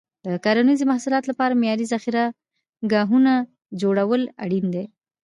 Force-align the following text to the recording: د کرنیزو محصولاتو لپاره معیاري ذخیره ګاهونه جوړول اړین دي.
د 0.25 0.27
کرنیزو 0.45 0.83
محصولاتو 0.91 1.29
لپاره 1.31 1.59
معیاري 1.61 1.85
ذخیره 1.93 2.25
ګاهونه 2.91 3.33
جوړول 3.81 4.21
اړین 4.43 4.65
دي. 4.75 4.85